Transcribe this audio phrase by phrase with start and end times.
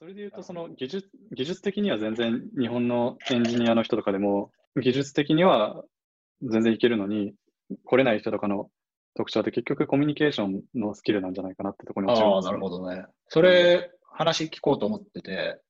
[0.00, 5.82] それで言うと、その技術技術的には全然日本のエンジニアの人とかでも、技術的には
[6.42, 7.34] 全然いけるのに、
[7.84, 8.70] 来れない人とかの
[9.16, 13.04] 特徴って結局コミュニケーションのスキルなんじゃないかなってところにああ、なるほどね。
[13.26, 15.60] それ、話聞こうと思ってて、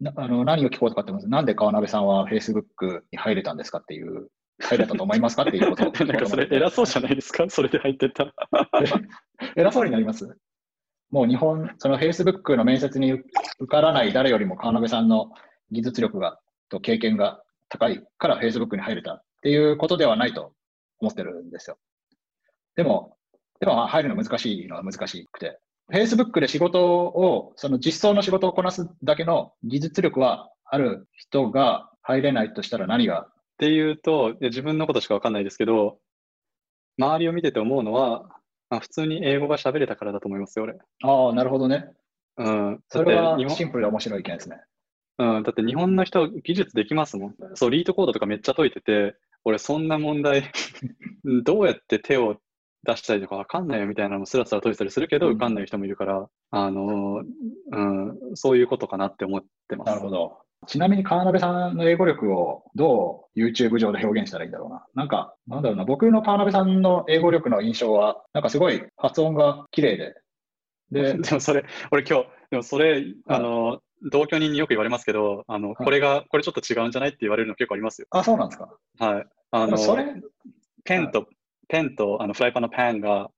[0.00, 4.28] なあの何を聞こうとかってますなんで川辺さんは Facebook に入れたんですかっていう、
[4.60, 5.84] 入れたと思いますかっていうこと。
[6.06, 7.50] なんかそれ偉そうじゃないですか？
[7.50, 8.32] それで入ってったら。
[9.56, 10.38] 偉そうになります？
[11.12, 13.22] もう日本、その Facebook の面接に受
[13.68, 15.30] からない誰よりも川辺さんの
[15.70, 16.40] 技術力が
[16.70, 20.54] と経験が高いから Facebook に入れたっていうことではないと
[21.00, 21.76] 思ってるんですよ。
[22.76, 23.16] でも、
[23.60, 25.58] でも入るの難しいのは難しくて、
[25.92, 33.26] Facebook で仕事を、その実装の仕事をこなすだけの技術力はある人が入れないとしたら何が？
[33.28, 35.98] っていうと、自分のことしかわかんないですけど、
[36.98, 38.24] 周りを見てて思うのは、
[38.76, 40.78] あ、普通に英語が喋れたからだと思いますよ、俺。
[41.02, 41.90] ああ、なるほどね。
[42.38, 42.80] うん。
[42.88, 44.60] それはシンプルで面白い意見ですね。
[45.18, 47.34] うん、だって日本の人技術できますもん。
[47.54, 50.50] そう、リートコードとかめっちゃ解いてて、俺そんな問題
[51.44, 52.38] どうやって手を
[52.84, 57.22] 出したりとかわかんないよみたいなのもスラスラ解いたりするけど、受かんない人もいるから、あの、
[57.70, 59.88] うん、そういうことかなって思ってます。
[59.88, 60.38] なるほど。
[60.66, 64.84] ちなみに川辺さんの英語力をどう YouTube 上で表現したらいいんだろうな。
[64.94, 70.14] なんか、なんだろうな、僕の川辺さんの英語力の印象は、なんかすごい発音が綺麗で。
[70.90, 78.06] で、 でもそれ、俺今日、でもそれ、あの、同居人によく言われますけど、あの、これが、これちょっと違うんじゃないって言われるの結構ありますよ。
[78.10, 78.68] あ、そうなんですか。
[78.98, 79.26] はい。
[79.50, 80.06] あの、それ、
[80.84, 81.26] ペンと、
[81.68, 83.30] ペンとあのフライパンのパンが、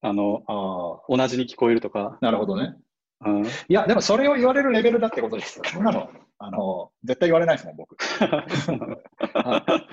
[0.00, 2.18] あの、あ同じに聞こえるとか。
[2.20, 2.76] なるほどね。
[3.24, 5.64] うん、いや、でもそれを言われるレベルだってことですよ。
[5.66, 6.10] そんなの、
[6.44, 7.96] あの、絶対言われないですもん、僕。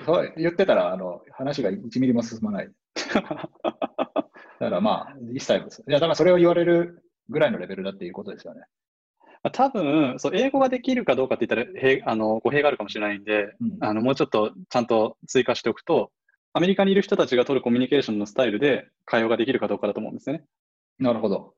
[0.04, 2.70] そう 言ってたら、あの、話が1ミリも進まない。
[3.14, 5.84] だからまあ、一切です。
[5.88, 8.62] いや、だからそれを言われるぐらいのレベルだっていうことですよね。
[9.50, 16.12] 多分そう英語ができるかどうかって言ったらへあの語弊があるかもしれないんで、うん、あのもうちょっとちゃんと追加しておくと、
[16.52, 20.44] アメリカにいる人たちが取るコミュニケーションのスタイルで会話ができるかどうかだと思うんですよね。
[20.98, 21.54] なるほど。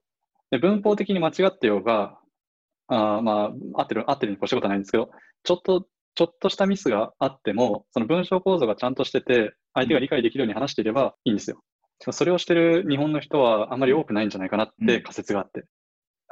[0.51, 2.19] で文法的に間違ってようが、
[2.89, 5.11] あまあ、合ってる、合ってるに越したことはないんですけど、
[5.43, 11.63] ちょっと、ちょっとしたミスがあっても、その文章構造がちゃんとしてて、相手が理解できるように話していればいいんですよ。
[12.11, 15.65] それをしてる日本の人はあんまり多くないんじゃないかなって仮説があって。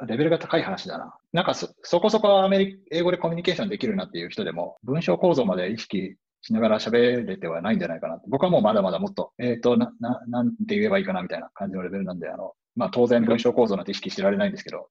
[0.01, 1.17] うん、レベルが高い話だな。
[1.31, 8.19] なんかそ、そこそこアメリ英語でコミュニケーションできるなっていう人でも、文章構造まで意識しながら喋れてはないんじゃないかな。
[8.27, 14.89] 僕はもうまだまだもっと、えっ、ー、と、な、な、なんて言えばいいかなみたいな感じのレベルなんで、あの、まあ当然文章構造なんて意識してられないんですけど、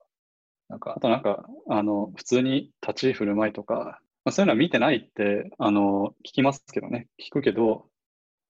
[0.72, 7.08] なんか、あとなんか、あの、普通に立ち振る舞いとか、まあ、そういうのは見てないって、あの、聞きますけどね。
[7.20, 7.84] 聞くけど、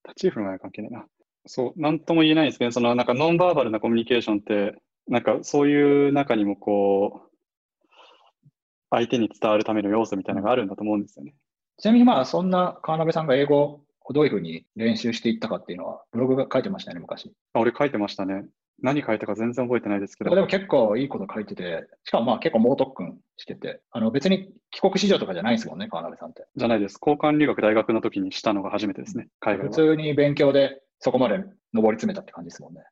[0.05, 1.05] 立ち振る舞いは関係ないな。
[1.47, 4.77] そう、なんとも言えないですけど、そのなんかノンバーバルなコミュニケーションって、
[5.09, 8.49] なんかそういう中にもこう、
[8.91, 11.35] 相手に伝わるための要素みたいなのがあるんだと思うんですよね。
[11.79, 17.33] ちなみにまあ、そんな川辺さんが英語をどういうふうに練習していったかっていうのは、ブログが書いてましたね、昔。
[17.55, 18.45] あ俺書いてましたね。
[18.83, 20.35] 何書いたか全然覚えてないですけど。
[20.35, 26.47] でも結構いいこと書いてて、しかもまあ結構猛特訓してて、あの別に帰国子女とかじゃないですもんね、川辺さんって。
[26.57, 26.99] じゃないです。
[27.01, 31.37] 交換留学大学の時にしたのが初めてですね、海外普通に勉強でそこまで
[31.73, 32.83] 上り詰めたって感じですもんね。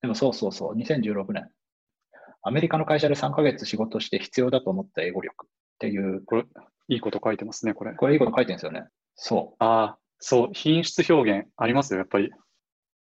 [0.00, 1.48] でもそうそうそう、2016年。
[2.42, 5.48] アメリカの会社で3ヶ月仕事して必要だと思った英語力っ
[5.78, 6.24] ていう。
[6.24, 6.44] これ、
[6.88, 7.94] いいこと書いてますね、これ。
[7.94, 8.84] これいいこと書いてるんですよね。
[9.14, 9.56] そう。
[9.64, 12.32] ああ、そう、品質表現ありますよ、やっぱり。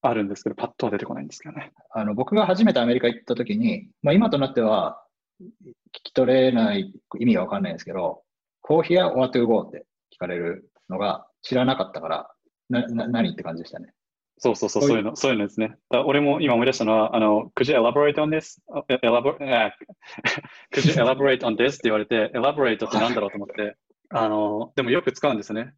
[0.01, 1.73] あるんですけど、パッとは出てこないんですけどね。
[1.91, 5.03] あの僕が初めてアメリカ行った時に、まあ、今となっては
[5.41, 5.47] 聞
[5.93, 8.23] き取れない意味がわかんないんですけど、
[8.61, 12.31] コーヒーや or to go って聞かれるのが知らなかったから、
[12.69, 13.93] な、な、何って感じでしたね。
[14.39, 15.75] そうそうそう、そういうの、そういうのですね。
[15.91, 18.61] 俺も今思い出したのは、あの、could you elaborate on this?
[19.03, 19.39] elaborate,
[20.73, 21.75] could you elaborate on this?
[21.75, 23.77] って言われて、elaborate ってなんだろうと思って、
[24.11, 25.75] あの、でもよく使うんですね。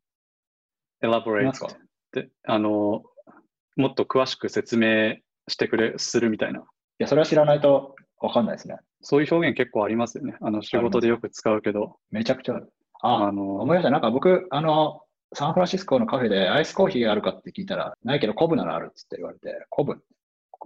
[1.03, 1.55] elaborate っ
[2.13, 2.29] て。
[2.45, 3.03] あの、
[3.81, 5.17] もっと詳しく説明
[5.49, 6.61] してくれ、するみたいな。
[6.61, 6.63] い
[6.99, 8.77] や、それは知らないとわかんないですね。
[9.03, 10.37] そういう表現結構ありますよね。
[10.41, 11.97] あの、仕事でよく使うけど。
[12.11, 12.73] めちゃくちゃある。
[13.03, 13.91] あ、あの思い出した。
[13.91, 15.01] なんか僕、あの、
[15.33, 19.97] サンフランシスコのカフェでアイスコーヒーあるかって聞いたら、ないけどコブならあるっつって言われて、コブ？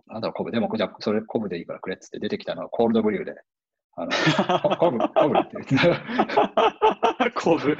[0.09, 0.51] なんだろう、コブ？
[0.51, 3.35] でも、じゃあ、それコブでいいからくれっつって出てきたのはコールドブリューで。
[3.97, 7.31] あの、コブ、コブって言って。
[7.35, 7.77] コブ。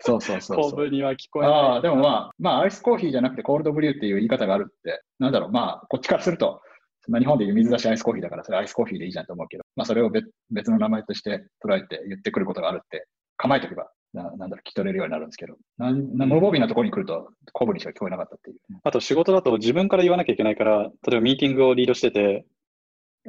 [0.00, 1.52] そうそうそうコブには聞こえない。
[1.52, 6.60] ああ、でもまあ、まあ、アイスコーヒーじゃなくてコールドブリューっていう言い方があるって、なんだろう、まあ、こっちからすると、
[7.08, 13.06] まあ、日本でいう水出しアイスコーヒーだから、それアイスコーヒーでいいじゃんと思うけど、まあ、それを別別の名前として捉えて言ってくることがあるって、
[13.36, 18.56] 構えておけば、ななんだろう、聞き取れるようになるんですけど、なんな無防備なところに来ると、コブにしか聞こえなかったっていう。
[18.82, 22.46] あと仕事だと自分から言わなきゃいけないから、例えばミーティングをリードしてて、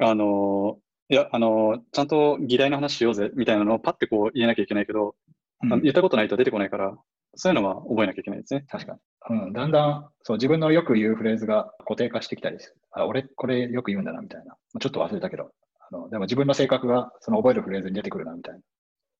[0.00, 5.14] あのいや、あの、ちゃんと議題の話しようぜみたいなのをパッてこう言えなきゃいけないけど、
[5.62, 6.94] うん言ったことないと出てこないから、
[7.34, 8.66] そういうのは覚えなきゃいけないですね。
[8.68, 8.98] 確か
[9.30, 9.38] に。
[9.38, 12.76] うん、だんだん、そう、自分のよく言うフレーズが固定化してきたりする。
[12.92, 14.56] あ、俺、これよく言うんだな、みたいな。
[14.80, 15.50] ちょっと忘れたけど。
[15.88, 18.60] あのでも自分の性格が、その覚えるフレーズに出てくるな、みたいな。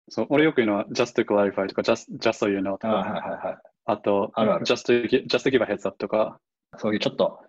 [0.09, 3.57] そう、俺よく言うのは just to clarify とか just, just so you know とあか、はいはいはい。
[3.87, 6.39] あとあるある just, to, just to give a heads up とか、
[6.77, 7.41] そういうちょっと、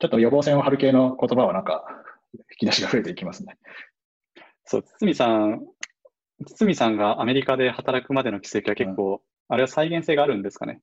[0.00, 1.84] ちょっと予防線を張る系の言葉はなんか、
[2.38, 3.56] 引き出しが増えていきますね。
[4.64, 5.62] そう、堤さん、
[6.56, 10.80] 堤さんがアメリカで働くまでの軌跡は結構、あれは再現性があるんですかね？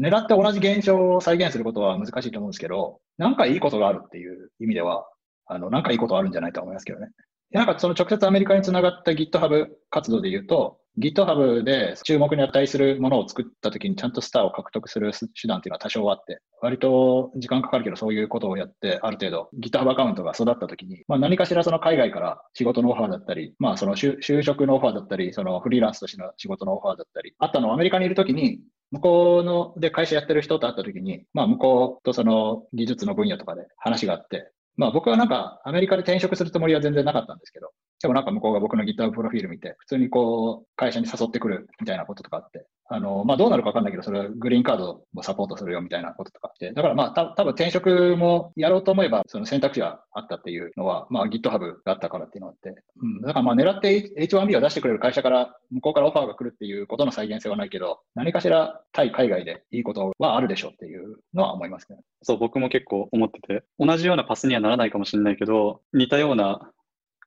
[0.00, 5.06] 狙って同じ現象を再現することは難しいと思うんですけど、なんかいいことがあるっていう意味では、
[5.46, 7.08] あの、なんかいいことはあるんじゃないと思いますけどね。
[7.50, 28.60] なんかその直接アメリカにつながった GitHub 活動で言うと、GitHub で注目に値するものを作った時にちゃんとスターを獲得する手段っていうのは多少あって、割と時間かかるけどそういうことをやって、ある程度 GitHub アカウントが育った時に、まあ何かしらその海外から仕事のオファーだったり、まあその就職のオファーだったり、そのフリーランスとしての仕事のオファーだったり、あったのをアメリカにいる時に、
[28.90, 37.70] 向こうので会社やってる人と会った時に、まあ向こうとその技術の分野とかで話があって、まあ僕はなんかアメリカで転職するつもりは全然なかったんですけど、
[38.02, 61.98] でもなんか向こうが僕の GitHub プロフィール見て、普通にこう会社に誘ってくるみたいなこととかあって、あの、まあどうなるかわかんないけど、それはグリーンカードもサポートするよみたいなこととかあって、だからまあた多分転職もやろうと思えば、その選択肢があったっていうのは、まあ GitHub があったからっていうのがあって、うん、だからまあ狙って H1B を出してくれる会社から向こうからオファーが来るっていうことの再現性はないけど、何かしら対海外でいいことはあるでしょうっていうのは思いますね。
[62.22, 66.70] そう、僕も結構思ってて、同じようなパスにはならないかもしれないけど、似たような、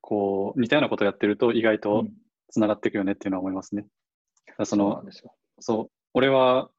[0.08, 2.10] こう、似たようなことをやってると意外うとん
[2.50, 3.88] つながっていくよねっていうのは思いますね。
[4.60, 5.34] うん、ですよ。
[5.60, 6.70] そう、俺は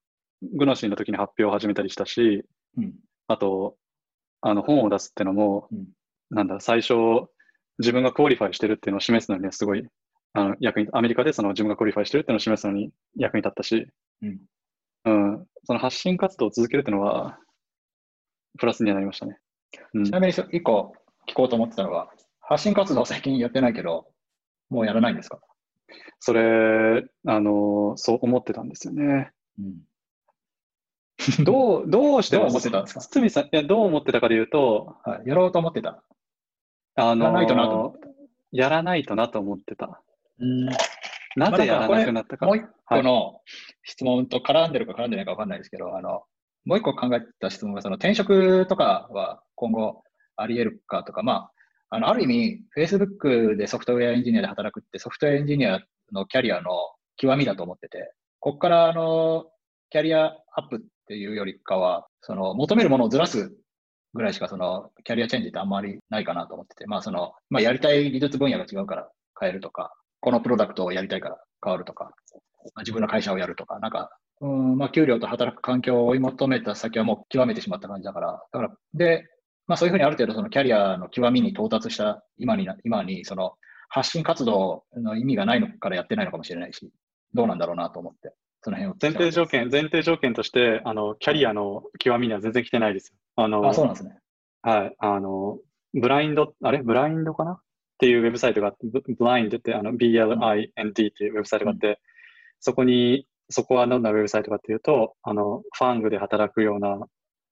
[0.54, 2.44] グノシーの時に発表を始めたりしたし、
[2.76, 2.94] うん。
[3.26, 3.76] あと、
[4.42, 5.86] あの本を出すってのも、うん
[6.28, 6.94] なんだ、最初、
[7.78, 9.86] 自分が qualify してるっていうのを示すのにはすごい、
[10.32, 13.86] あの役に、アメリカでその自分が qualify してるっていうのを示すのに役に立ったし、
[14.22, 14.40] うん。
[15.04, 17.38] うん、その発信活動を続けるっていうのは、
[18.58, 19.38] プラスにはなりましたね。
[19.94, 20.94] うんちなみに一個
[21.28, 22.08] 聞こうと思ってたのが、
[22.48, 24.06] 発信活動最近やってないけど、
[24.70, 25.40] もうやらないんですか？
[26.20, 29.30] それ、あの、そう思ってたんですよね。
[29.58, 31.44] うん。
[31.44, 33.00] どう、どうしてどう思ってたんですか？
[33.00, 35.28] 堤さん、いや、どう思ってたかで言うと、はい。
[35.28, 36.02] やろうと思ってた？
[36.94, 38.08] あのやらないとなと思って
[38.52, 40.00] やらないとなと思ってた。
[40.38, 40.66] うん。
[41.36, 42.46] なぜやらなくなったか。
[42.46, 43.40] もう一個の
[43.82, 46.22] 質問と絡んでるか絡んでないか分かんないですけど、あの、
[46.64, 50.02] もう一個考えてた質問が、その転職とかは今後
[50.36, 51.50] あり得るかとか、まあ、
[51.90, 55.80] あの、ある意味、Facebook でソフトウェアエンジニアで働くってソフトウェアエンジニア
[56.12, 56.70] のキャリアの
[57.16, 59.46] 極みだと思ってて、ここからあの、
[59.90, 63.56] キャリアアップっていうよりかは、その、求めるものをずらす
[64.14, 69.08] ぐらいしか、その、キャリアチェンジってあんまりないかなと思ってて、まあ、その、まあ、やりたい技術分野が違うから
[69.38, 72.10] 変えるとか、このプロダクトをやりたいから変わるとか、
[72.74, 74.10] まあ自分の会社をやるとか、なんか、
[74.40, 79.24] うん、まあ、給料と働く環境を追い求めた先はもう極めてしまった感じだから、だから、で、
[79.66, 83.54] まあそういうふうにある程度そのキャリアの極みに到達した今にな、今にその
[83.88, 86.90] 発信活動の意味がないのからやってないのかもしれないし、
[87.34, 93.18] どうなんだろうなと思って、その辺を前提条件、前提条件として、あの、キャリアの極みには全然来てないですよ。
[93.36, 94.18] あの、あ、そうなんですね。
[94.62, 95.58] はい、あの、
[95.94, 96.82] ブラインド、あれ？
[96.82, 97.52] ブラインドかな？
[97.52, 97.60] っ
[97.98, 102.00] ていうウェブサイトがあって、ブブラインドって、あの、BLIND っていうウェブサイトがあって、
[102.60, 106.98] そこに、そこはどんなウェブサイトかっていうと、あの、ファングで働くような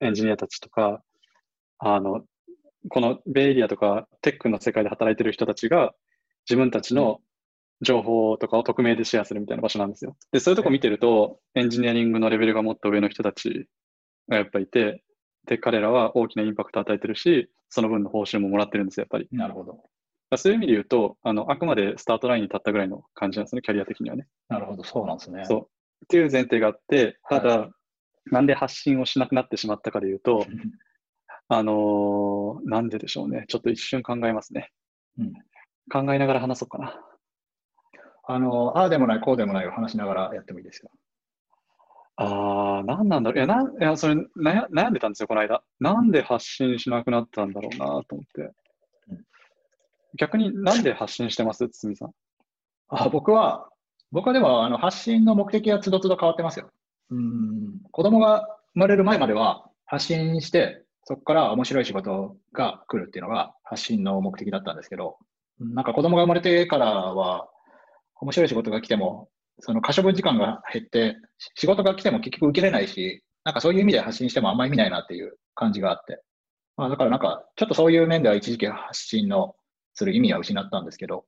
[0.00, 1.00] エンジニアたちとか、
[1.87, 2.25] あの、
[2.88, 5.95] このベイエリアとかテックの世界で働いてる人たちが
[6.49, 7.21] 自分たちの
[7.83, 10.17] 情報とかを匿名でシェアするみたいな場所なんですよ。
[10.33, 13.69] で、そういうとこ見てると、エンジニアリングのレベルがもっと上の人たち
[14.29, 15.03] がやっぱいて、
[15.47, 19.29] で、彼らは大きなインパクトを与えてるし、その分の報酬ももらってるんですよ、やっぱり。
[19.31, 19.85] なるほど。
[20.37, 24.26] そういう意味で言うと、あの、あくまでスタートラインに立ったぐらいの感じなんですね、キャリア的にはね。
[24.49, 25.45] なるほど、そうなんですね。
[25.45, 25.61] そう。
[26.05, 27.69] っていう前提があって、ただ、
[28.26, 30.47] なんで発信をしなくなってしまったかで言うと、
[31.48, 33.44] あのーなんででしょうね。
[33.48, 34.70] ちょっと一瞬考えますね。
[35.18, 35.32] うん
[35.92, 36.98] 考えながら話そうかな。
[38.26, 40.90] あの、ああでもない、こうでもないを話しながらやってもいいですよ。
[42.16, 43.36] あー、なんなんだろう。
[43.36, 45.62] いや、なんいやそれ悩悩んでたんですよ、この間。
[45.80, 48.52] なんで発信しなくなったんだろうなと思って
[49.10, 49.24] うん。
[50.16, 51.68] 逆になんで発信してます？
[51.68, 52.12] 堤さん。
[52.88, 53.68] あ僕は、
[54.10, 56.70] 僕はでもあの発信の目的はつどつど変わってますよ。
[57.10, 65.18] うん子供が生まれる前までは発信して、そこから面白い仕事が来るっていうのが発信の目的だったんですけど、
[65.61, 67.49] なんか子供が生まれてからは、
[68.20, 69.28] 面白い仕事が来ても、
[69.61, 71.16] その可処分時間が減って、
[71.56, 76.23] 仕事が来ても結局受けれないし、なんかそういう意味で発信してもあんま意味ないなっていう感じがあって。
[76.76, 79.54] まあだからなんか、ちょっとそういう面では一時期発信の
[79.92, 81.25] する意味は失ったんですけど、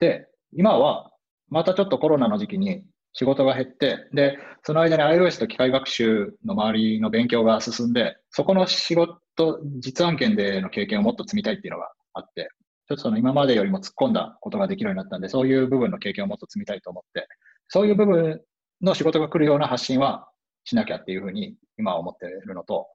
[0.00, 1.12] で、今は
[1.48, 2.82] またちょっとコロナの時期に
[3.12, 12.50] 仕事が減って、で、その間に iOS と機械学習の周りの勉強が進んで、そこの仕事、実案件での経験をもっと積みたいっていうのがあって、
[12.88, 17.26] ちょっとその今までよりも突っ込んだことができるようになったんで、そういう部分の経験をもっと積みたいと思って、
[17.68, 18.40] そういう部分
[18.80, 20.28] の仕事が来るような発信は
[20.64, 22.88] しなきゃっていうふうに今は思ってるのと、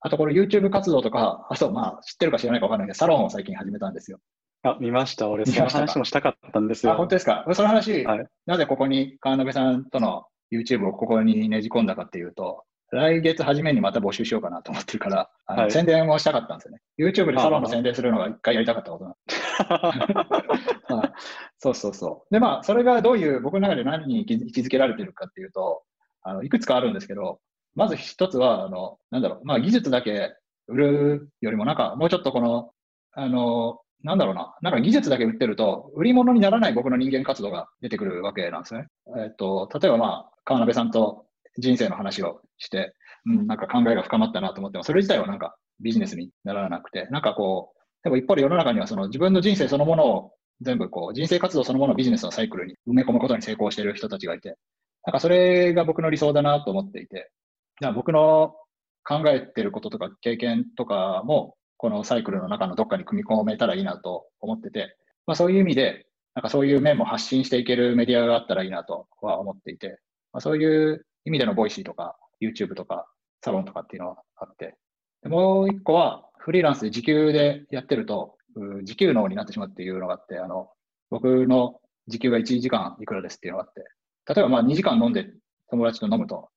[0.00, 4.18] あとこれ YouTube 活動とか、あとまあ知ってるか知らないかわかんないけど、サロンを最近始めたんですよ。
[4.64, 5.28] あ、見ました。
[5.28, 6.92] 俺、その話もしたかったんですよ。
[6.92, 7.44] あ、本当ですか？
[7.52, 16.80] その話、はい、なぜここに川辺さんとの YouTube をここにねじ込んだかっていうと、来月初めにまた募集しようかなと思ってるから、あの、はい、宣伝をしたかったんですよね。
[16.98, 21.08] YouTube でサロンの宣伝するのが一回やりたかったことなんで。
[21.58, 22.34] そうそうそう。
[22.34, 25.82] で、まあ、それがどういう、僕の中で何に位置づけられてるかっていうと、
[26.22, 27.40] あのいくつかあるんですけど、
[27.74, 30.34] まず一つは、あの、なんだろう、まあ、技術だけ
[30.68, 32.70] 売るよりも、なんか、もうちょっとこの、
[33.12, 38.86] あの、なんだろうな、なんか技術だけ売ってると、売り物にならない僕の人間活動が出てくるわけなんですね。
[39.18, 41.24] えっと、例えばまあ、川辺さんと
[41.58, 42.94] 人生の話をして、
[43.26, 54.56] うん、なんか考えが深まったなと思っても、それ自体はなんかビジネスにならなくて、なんかこう、でも一方で世の中にはその自分の人生そのものを全部こう、人生活動そのものをビジネスのサイクルに埋め込むことに成功している人たちがいて、
[55.06, 57.30] なんかそれが僕の理想だなと思っていて、
[57.80, 58.54] じゃあ僕の
[59.04, 70.00] 考えてることとか経験とかも、このサイクルの中のどっかに組み込めたらいいなと思ってて、まあそういう意味で、なんかそういう面も発信していけるメディアがあったらいいなとは思っていて、
[70.32, 73.06] まあ、そういう意味での Voicy とか YouTube とか
[73.44, 74.76] サロンとかっていうのはあって、
[75.22, 78.36] でもう一個はフリーランスで時給でやってると、
[78.82, 80.68] 時給能になってしまうっていうのがあって、あの、
[81.10, 83.80] 僕の時給が1時間いくらですっていうのがあって、
[84.34, 85.26] 例えばまあ2時間飲んで
[85.70, 86.48] 友達と飲むと、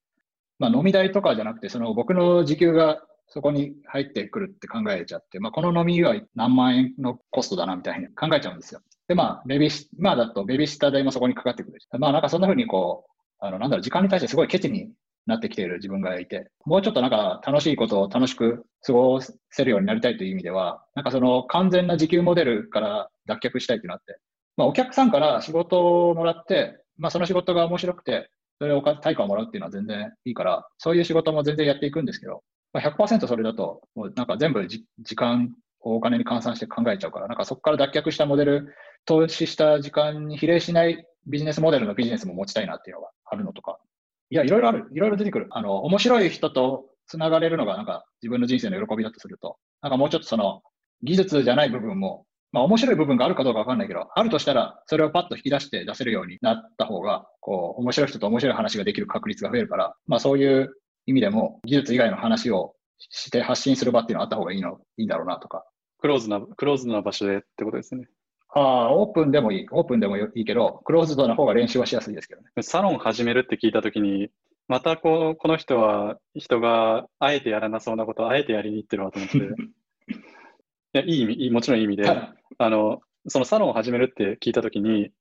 [0.59, 8.81] まあ飲み代とかじゃなくて、その僕の時給がそこに入ってくるって考えちゃって、まあこの飲みは何万円のコストだなみたいに考えちゃうんですよ。
[9.07, 14.91] でまあ、ベビー、まあだとベビーシッター代もそこにかかってくる、まあなんかそんな風にこう、あの、なんだろう、時間に対してすごいケチに
[15.27, 24.19] なってきている自分がいて、もうちょっとなんか楽しいことを楽しく過ごせるようになりたいという意味では、なんかその完全な時給モデルから脱却したいっていうのがあって、
[24.55, 28.29] まあお客さんから仕事をもらって、まあその仕事が面白くて、
[28.59, 32.41] それを対価をもらうっていうのは全然いいから、そういう仕事も全然やっていくんですけど、
[32.73, 38.73] まあ、100%それだと、もうなんか全部時間をお金に換算して考えちゃうから、なんかそこから脱却したモデル、
[39.05, 43.79] 投資した時間に比例しないビジネスモデルのビジネスも持ちたいなっていうのがあるのとか、
[44.29, 44.85] いや、いろいろある。
[44.91, 45.47] いろいろ出てくる。
[45.51, 50.61] あの、面白い人と繋がれるのがなんか自分の人生の喜びだとすると、なんかもうちょっとその
[51.03, 60.73] 技術じゃない部分も、まあ面白い部分があるかどうかわかんないけど、あるとしたらそれをパッと引き出して出せるようになった方が、こう、面白い人と面白い話ができる確率が増えるから、まあそういう
[61.07, 65.65] 意味でも技術以外の話をして発信する場っていうのはあった方がいいの、いいんだろうなとか。
[65.99, 68.07] クローズな、クローズな場所でってことですね。
[68.53, 69.65] ああ、オープンでもいい。
[69.71, 72.47] オープンでもいいけど、クローズドな方が練習はしやすいですけどね。
[72.61, 74.29] サロン始めるって聞いたときに、
[74.67, 79.37] またこうこの人は、人があえてやらなそうなことをあえてやりに行ってるわと思って。
[79.37, 79.43] い
[80.93, 85.11] や、いい意味、もちろんいい意味で、あの、そのサロンを始めるって聞いたときに、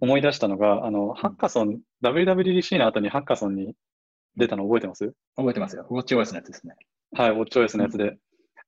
[0.00, 3.74] 思い出したのが、あの、ハッカソン、WWDC の後にハッカソンに
[4.36, 5.12] 出たの覚えてます？
[5.36, 5.86] 覚えてますよ。
[5.90, 6.74] ウォッチ OS のやつですね。
[7.14, 8.16] はい、ウォッチ OS のやつで。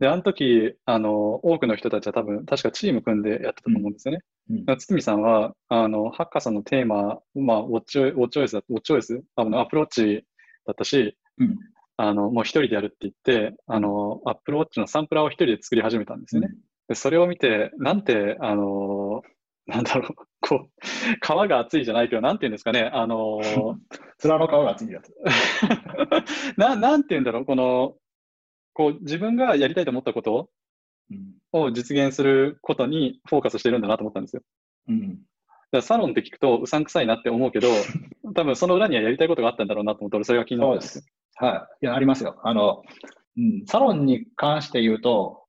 [0.00, 4.20] で、あの時、あの、多くの人たちは多分、確かチーム組んでやってたと思うんですよね。
[4.50, 9.20] うん、堤さんは、あの、ハッカーさんのテーマ、まあ、ウォッチ、ウォッチ OS だ、ウォッチ OS?
[9.36, 10.26] あの、アプローチ
[10.66, 11.56] だったし、うん、
[11.96, 16.48] あの、もう一人でやるって言って、あの、アップルウォッチのサンプラーを一人で作り始めたんですよね。
[16.52, 19.22] うん、で、それを見て、なんて、あの、
[19.66, 20.70] なんだろう、こう、
[21.20, 23.38] 皮が厚いじゃないけど、なんて言うんですかね、あの、
[24.22, 25.14] 面の皮が厚いやつ。
[26.58, 27.96] ななんて言うんだろう、この、
[28.74, 30.50] こう、自分がやりたいと思ったこと
[31.52, 34.42] を実現することにフォーカスしてるんだなと思ったんですよ。
[34.88, 35.18] うん。
[35.72, 37.68] だサロンって聞くとうさんくさいなって思うけど、
[38.34, 41.06] 多分その裏にはやりたいことがあったんだろうなと思って、それが気になったんです
[41.36, 41.86] はい。
[41.86, 42.38] いや、ありますよ。
[42.44, 42.82] あの、
[43.36, 45.44] うん、サロンに関して言うと、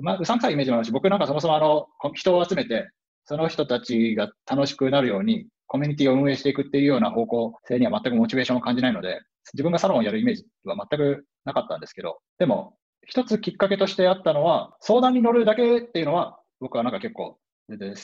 [0.00, 2.90] まあ、うさんくさいイメージもあるし、僕なんかそもそもあの、人を集めて、
[3.24, 9.20] その人たちが楽しくなるように、コミュニティを運営していくっていうような方向性には全くモチベーションを感じないので、
[9.54, 12.76] 自分がサロンをやるイメージは全くなかったんですけど、でも、
[13.06, 17.38] 一つきっかけとしてあったのは、相談に乗るだけっていうのは、僕はなんか結構、
[17.68, 17.94] 全然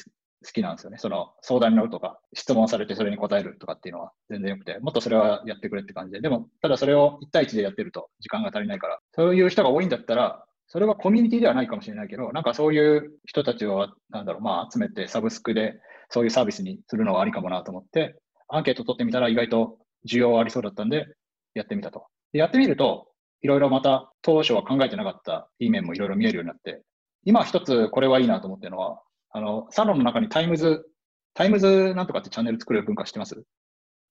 [0.45, 0.99] 好きなんですよね。
[0.99, 6.21] その相談に乗るとか、質問されてそれに答えるとかっていうのは全然よくて、もっとそれはやってくれって感じで。
[6.21, 21.07] でも、ただそれを1対1でやってると時間が足りないから、そういう人が多いんだったら、それはコミュニティではないかもしれないけど、なんかそういう人たちを、なんだろう、まあ集めてサブスクでそういうサービスにするのはありかもなと思って、アンケート取ってみたら意外と需要ありそうだったんで、
[21.55, 22.07] やってみたと。
[22.33, 23.09] でやってみると、
[23.41, 26.83] いろいろまた当初は考えてなかったいい面もいろいろ見えるようになって、
[27.25, 33.43] 今一つこれはいいなと思ってるのは、あの、サロンの中に times、times なんとかってチャンネル作る文化知ってます？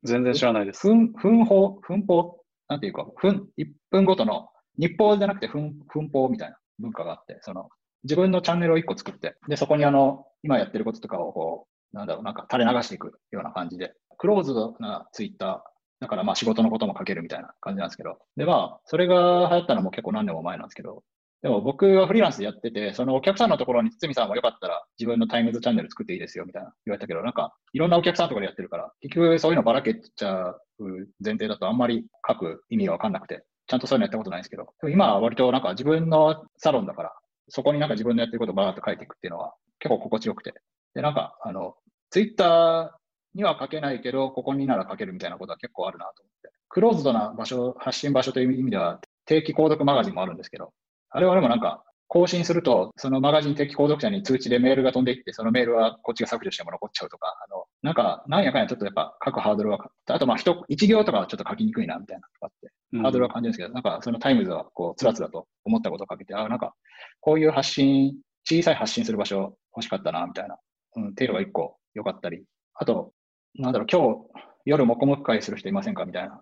[0.03, 0.87] 全然知らないです。
[0.87, 7.69] 分、分報、分報、なんていうか、分、1分ごとの、日報じゃなくて分、分報みたいな文化があって、その、
[8.03, 15.59] 自分のチャンネルを1個作って、で、そこにあの、今やってることとかをこう、なんだろう、なんか垂れ流していくような感じで、クローズドなツイッター、
[15.99, 21.03] だからまあ仕事のことも書けるみたいな感じなんですけど、でまあ、それが流行ったのも結構何年も前なんですけど、
[21.41, 37.13] でも僕はフリーランスでやってて、そのお客さんのところに堤さんもよかったら自分のタイムズチャンネル作っていいですよみたいな言われたけど、なんかいろんなお客さんとかでやってるから、結局そういうのばらけちゃう前提だとあんまり書く意味がわかんなくて、ちゃんとそういうのやったことないんですけど、でも今は割となんか自分のサロンだから、
[37.49, 40.53] そこになんか自分のやってることをバーっと書いていくっていうのは結構心地よくて。
[40.93, 41.75] で、なんかあの、
[42.09, 42.89] ツイッター
[43.37, 46.49] には書けないけど、ここになら書けるみたいなことは結構あるなと思って。
[46.69, 50.73] クローズドな場所、発信場所という意味では定期購読マガジンもあるんですけど、
[51.09, 62.53] あれはでもなんか更新すると、そのマガジン定期購読者に通知でメールが飛んでいって、そのメールはこっちが削除しても残っちゃうとか、あの、なんか、なんやかんやちょっとやっぱ書くハードルは、あとまあ一、一行とかはちょっと書きにくいなみたいなとか、
[62.93, 66.73] ハードルは感じるんですけど、なんかその times はこう、つらつらと思ったことを書けて、あなんか、
[67.19, 68.15] こういう発信、
[68.45, 70.57] 小さい発信する場所欲しかったな、みたいな、
[70.95, 72.43] うん、っていうのが一個良かったり、
[72.75, 73.11] あと、
[73.55, 76.41] なんだろう、今日夜黙々会する人いませんかみたいな。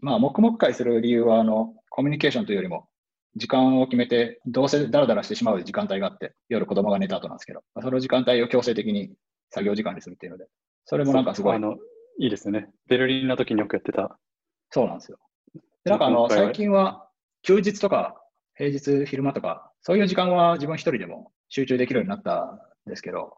[0.00, 2.88] まあ、黙々会する理由は、あの、コミュニケーションというよりも、
[3.36, 9.12] 時間を決めて、どうせダラダラしてしまう時間帯があって、夜子供が寝た後なんですけど、その時間帯を強制的に
[9.50, 10.46] 作業時間にするっていうので、
[10.84, 11.76] それもなんかすごいあ、の、
[12.18, 12.68] いいですよね。
[12.88, 14.18] ベルリンの時によくやってた。
[14.70, 15.18] そうなんですよ。
[15.84, 17.08] でなんかあの、最近は
[17.42, 18.20] 休日とか
[18.56, 23.34] 平日昼間とか、そういう時間は自分一人でも集中できるようになったんですけど、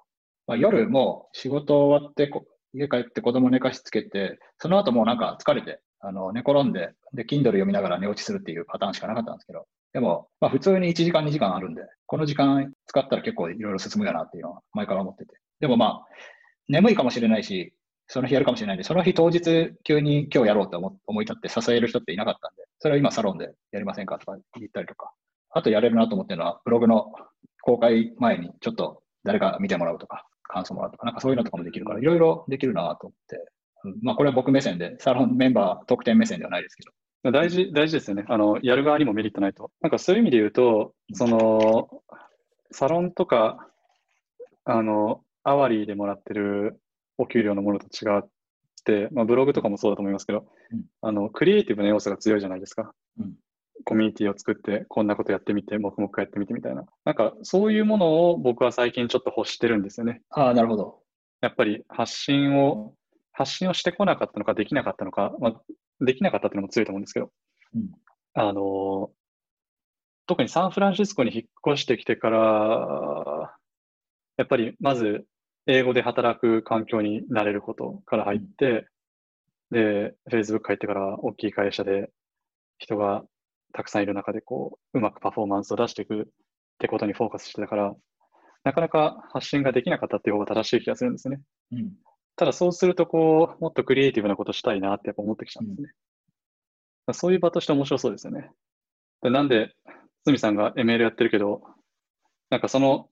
[0.47, 15.35] まあ、夜もう仕事終わってこ家帰って子供寝かしつけて、その後もうなんか疲れて、あの寝転んで、で、Kindle 読みながら寝落ちするっていうパターンしかなかったんですけど、でも、まあ普通に1時間2時間あるんで、この時間使ったら結構いろいろ進むよなっていうのは前から思ってて。
[15.61, 16.07] でもまあ、
[16.69, 17.73] 眠いかもしれないし、
[18.09, 25.13] その日やるかもしれないんで、その日当日急に今日やろうと思思い立って支える人っていなかったんで、それを今サロンでやりませんかとか言ったりとか、
[25.51, 27.13] あとやれるなと思ってるのは、ブログの
[27.63, 33.37] 公開前にちょっと誰か見てもらうとか、感想もらうとか、なんかそういうのとかもできるから、いろいろできるなと思って、
[33.85, 36.93] うんまあこれは僕目線で、サロンメンバー特典目線ではないですけど、
[37.33, 38.25] 大事、大事ですよね。
[38.29, 39.71] あの、やる側にもメリットないと。
[39.81, 41.89] なんかそういう意味で言うと、その、
[42.71, 43.69] サロンとか、
[44.65, 46.81] あの、アワリーでもらってる
[47.19, 48.29] お給料のものと違っ
[48.85, 52.93] て、まあ、ブログとかもそうだと思いますけど、うんあの、クリエイティブな要素が強いじゃないですか。
[53.19, 53.35] うん
[53.85, 56.87] コミュニティを作って、こんなことやってみて、黙々やってみてみたいな。
[57.05, 60.23] なんか、そういうものを僕は最近ちょっと欲してるんですよね。
[60.31, 61.03] ああ、なるほど。
[61.41, 62.95] やっぱり発信を、
[63.33, 65.63] 発信をしてこなかったのか、できなかったのか、まあ、
[66.05, 67.31] できなかったっていうのも強いと思うんですけど、
[67.75, 67.91] うん
[68.35, 69.11] あの、
[70.27, 73.57] 特にサンフランシスコに引っ越してきてから、
[74.37, 75.25] やっぱりまず
[75.67, 78.87] 英語で働く環境になれることから入って、
[79.71, 82.11] で、Facebook 入ってから大きい会社で
[82.79, 83.25] 人が
[83.73, 86.25] たくさんいる中でこう、うまくパフォーマンスを出していくっ
[86.79, 87.95] てことにフォーカスしてたから、
[88.65, 91.41] なかなか発信ができなかったっていう方が正しい気がするんですね。
[91.73, 91.93] うん。
[92.37, 95.89] ただそうすると、こう、もっとクリエイティブなことしたいなってやっぱ思ってきちゃうんですね。
[95.89, 95.97] だか
[97.09, 98.51] らそういう場として面白そうですよね。
[99.23, 99.75] でなんで、
[100.25, 101.63] 堤さんが ML やってるけど、
[102.51, 103.09] なんかその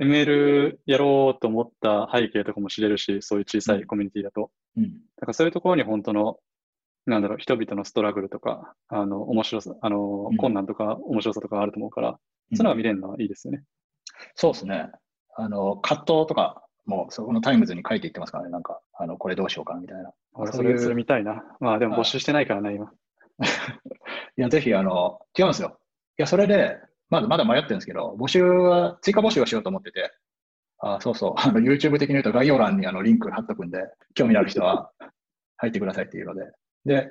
[0.00, 4.50] ML やろうと思った背景とかも知れるし、そういう小さいコミュニティだと。
[4.76, 4.82] うん。
[4.82, 4.90] なん
[5.26, 6.38] かそういうところに本当の、
[7.06, 12.16] なんだろう、人々の struggle とか、あの、面白さ、あのうん、困難とか面白さとかあると思うから、うん
[12.56, 13.64] そういうのが見れるのはいいですよね。
[14.34, 14.90] そうですね。
[15.36, 18.50] あの、葛藤とかも、そこのタイムズに書いていってますからね。
[18.50, 20.12] なんか、あの、これどうしようかなみたいな。
[20.34, 21.42] 俺、それ、それ見たいな。
[21.58, 22.92] まあでも募集してないからね、今。
[24.36, 25.78] いや、ぜひ、あの、違うんですよ。
[26.18, 26.78] いや、それで、
[27.14, 30.10] まだまだ迷ってるんですけど、募集は、追加募集をしようと思ってて、
[30.80, 33.78] あそうそう、あの、YouTube 的に言うと概要欄にあのリンク貼っとくんで、
[34.14, 34.90] 興味のある人は
[35.56, 36.42] 入ってくださいっていうので。
[36.84, 37.10] で、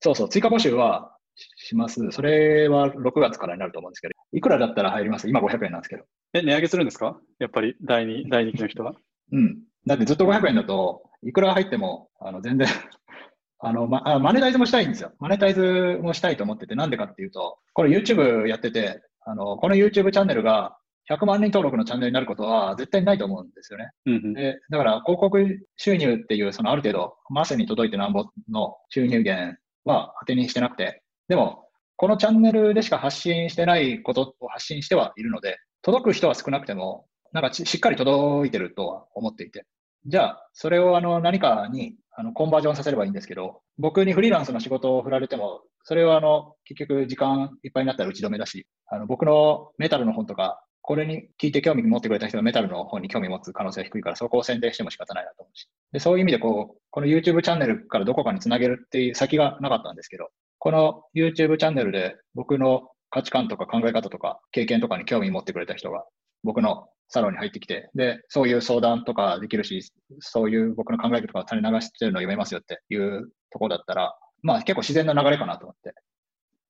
[0.00, 2.10] そうそう、追加募集はしします。
[2.10, 5.28] それは6月からになると思うんですけど、いくらだったら入ります？
[5.28, 6.04] 今500円なんですけど。
[6.34, 7.18] え、値上げするんですか？
[7.38, 8.94] やっぱり第2、第2期の人は。
[9.32, 9.58] うん。
[9.86, 12.66] だってずっと500円だと、いくら入っても、あの、全然
[13.60, 15.12] あの、ま、あマネタイズもしたいんですよ。
[15.18, 20.78] マネタイズもしたいと思ってて、なんでかっていうと、これ YouTube やってて、あの、この YouTube チャンネルが
[21.10, 23.90] 100万人登録のチャンネルになることは絶対にないと思うんですよね。
[24.06, 24.32] うんうん。
[24.34, 25.44] で、だから広告
[25.76, 39.66] 収入っていう、そのある程度、マスに届いてなんぼの収入源は当てにしてなくて、でも、このチャンネルでしか発信してないことを発信してはいるので、届く人は少なくても、なんかししっかり届いてるとは思っていて。
[40.06, 55.68] じゃあ、それをあの何かにあのコンバージョンさせればいいんですけど、僕にフリーランスの仕事を振られても、それはあの結局時間いっぱいになったら打ち止めだし、あの僕のメタルの本とかこれに聞いて興味持ってくれた人がメタルの方に興味持つ可能性が低いから、そこを宣伝しても仕方ないなと思うし。
[55.92, 66.06] で、そういう意味でこう、この YouTube チャンネルからどこかにつなげるっていう先がなかったんですけど、この YouTube チャンネルで僕の価値観とか考え方とか経験とかに興味持ってくれた人が
[66.44, 75.94] 僕のサロンに入ってきて、で、そういう相談とかできるし、そういう僕の考えとか垂れ流してるのを読めますよっていうところだったら、まあ結構自然な流れかなと思って。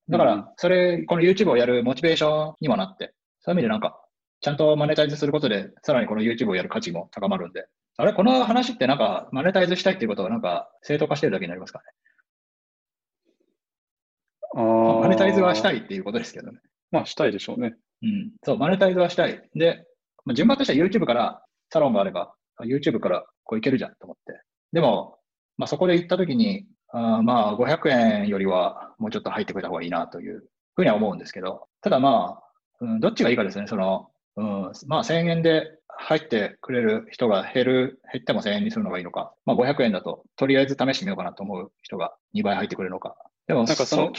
[0.09, 4.01] だから、それ、この YouTube をやるモチベーションにもなって、そういう意味でなんか、
[4.41, 7.67] ちゃんとマネタイズすることで、さらにこの YouTube をやる価値も高まるんで、
[7.99, 11.85] あれ、この話ってなんか、マネタイズしたいっていうことはなんか、正当化してるだけになりますかね？
[14.55, 14.63] あ
[15.03, 15.79] マネタイズはしたい。
[15.79, 16.61] いっていうことですけどね。
[16.91, 17.75] まあ、したいでしょうね。
[18.03, 18.33] うん。
[18.45, 19.49] そう、マネタイズはしたい。
[19.55, 19.85] で、
[20.35, 24.43] 順番としては YouTube からサロンがあれば、YouTube からこういけるじゃんと思って。
[24.73, 25.19] でも、
[25.57, 27.91] まあ、そこで行ったときに、あまあ、500
[28.23, 32.43] 円よりはもうちょっと入ってくれた方がいいなというふうには思うんですけど、ただまあ、
[32.81, 33.67] うん、どっちがいいかですね。
[33.67, 43.17] その、うん、まあ、1000円で入ってくれる人が減る、減っても1000円にするのがいいのか、まあ、500円だと、とりあえず試してみようかなと思う人が2倍入ってくれるのか。
[43.49, 44.13] でも、なんかその、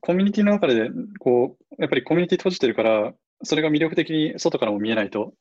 [0.00, 0.90] コミュニティの中で、
[1.20, 3.12] こう、やっぱりコミュニティ閉じてるから、
[3.44, 5.34] それが魅力的に外からも見えないと、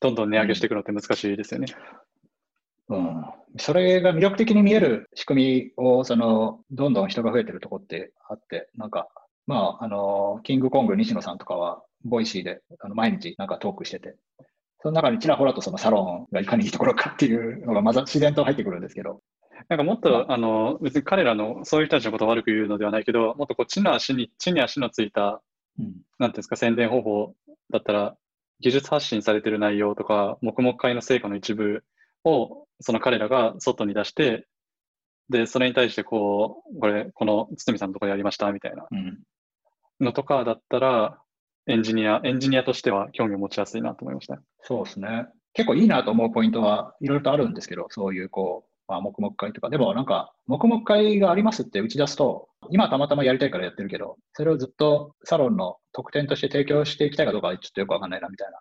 [0.00, 1.68] どんどん値上げしていくのって難しいですよね。
[2.88, 3.24] うん、うん、
[3.58, 9.08] それが魅力的に見える仕組みを、その、どんどん人が増えてるとこってあって、なんか、
[9.46, 14.16] まあ、あの、キングコング西野さんとかは、 Voicy であの毎日なんかトークしてて、
[14.80, 19.20] その中にちらほらとそのサロンがいかにいいところかっていうのがまず自然と入ってくるんですけど、
[19.68, 25.42] なんかもっと、あの、別に彼らの、そういう人たちのことを悪く言うのではないけど、もっとこう、地の足に、地に足のついた、
[25.78, 27.34] うん、なんていうんですか、宣伝方法
[27.70, 28.16] だったら、
[28.60, 31.84] 技術発信されてる内容とか、黙々会の成果の一部
[32.24, 34.46] を、その彼らが外に出して、
[35.28, 38.86] で、それに対してこう、これ、この堤さんのところやりましたみたいな
[40.00, 41.18] のとかだったら、
[41.66, 44.40] エンジニア、エンジニアとしては興味を持ちやすいなと思いました。
[44.62, 45.26] そうですね。
[45.54, 49.70] 結構いいなと思うポイントはいろいろとあるんですけど、そういうこう、まあ、黙々会とか。
[49.70, 58.60] でもなんか、黙々会がありますって打ち出すと、今たまたまやりたいからやってるけど、それをずっとサロンの特典として提供していきたいかどうかはちょっとよくわかんないなみたいな。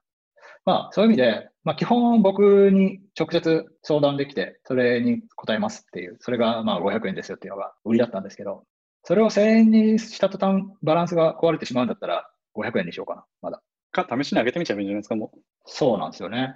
[0.64, 8.64] まあ、そういう意味で、まあ、基本僕に直接相談できて、それに答えますっていう、それがまあ500円ですよっていうのが売りだったんですけど、
[9.04, 13.62] それを1000円にした途端バランスが壊れてしまうんだったら、500円にしようかな、まだ。
[13.92, 15.40] か、試しに上げてみちゃえばいいんじゃないですか、もう。
[15.66, 16.56] そうなんですよね。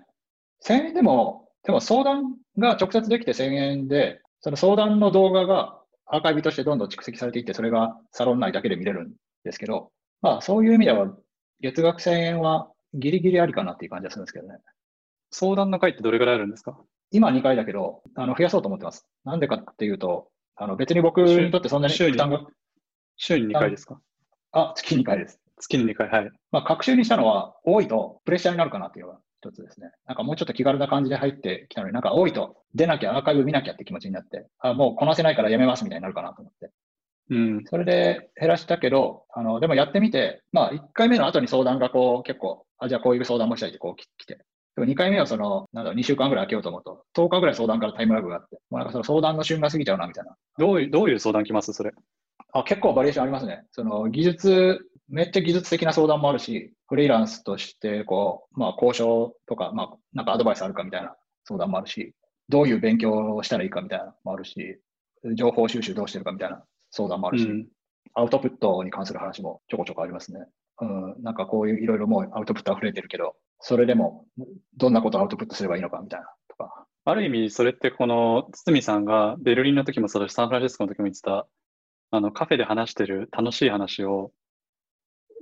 [0.63, 11.07] 1000円でも、でも相談が直接できて1000円で、その相談の動画がアーカイブとしてどんどん蓄積されていって、それがサロン内だけで見れるんですけど、まあそういう意味では、
[11.61, 14.59] 月額1000円はギリギリありかなっていう感じがするんですけどね。
[15.31, 16.77] 相談の回ってどれぐらいあるんですか？
[17.11, 19.07] 今2回だけど、あの増やそうと思ってます。
[19.23, 22.45] なんでかっていうと、あの別に僕にとってそんなに負担が。
[23.17, 23.99] 週に2回ですか？
[24.51, 25.39] あ、月2回です。
[25.59, 26.29] 月に2回、はい。
[26.51, 29.19] まあ、学習にしたのは多いとプレッシャーになるかなっていうのが
[29.49, 29.91] 一つですね。
[30.07, 36.71] なんかもうちょっと気軽な感じで入ってきたのに、なんか多いと出なきゃ、アーカイブ見なきゃって気持ちになって、あ、もうこなせないからやめますみたいになるかなと思って。
[37.29, 37.63] うん。
[37.65, 44.39] それで減らしたけど、あの、でもやってみて、まあ1回目の後に相談がこう結構、あ、じゃあこういう相談もしたいってこう来て。
[44.75, 50.35] でも2回目はその、なんだ2週間ぐらい空けようと思うと、10日ぐらい相談からタイムラグがあって、もうなんかその相談の旬が過ぎちゃうなみたいな。
[50.59, 51.71] どういう、どういう相談来ます？
[51.73, 51.91] それ。
[52.51, 53.63] あ、結構バリエーションありますね。
[53.71, 62.15] その技術めっちゃ技術的な相談もあるし、フリーランスとして、こう、まあ、交渉とか、まあ、なんかアドバイスあるかみたいな相談もあるし、
[62.49, 64.79] どういう勉強をしたらいいかみたいなのもあるし、
[65.35, 67.67] 情報収集どうしてるかみたいな相談もあるし、うん、
[68.13, 70.45] アウトプットに関する話もちょこちょこありますね。
[70.81, 74.25] うん、なんかこういういろいろもうアウトプット溢れてるけど、それでも
[74.77, 76.85] どんなことをアウトプットすればいいのかみたいなとか。
[77.05, 81.47] ある意味、それってこの堤さんがベルリンの時もそうだし、サンフランシスコの時も言ってた、
[82.11, 84.31] あのカフェで話してる楽しい話を